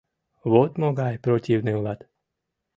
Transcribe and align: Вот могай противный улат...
Вот 0.51 0.71
могай 0.81 1.15
противный 1.23 1.75
улат... 1.79 1.99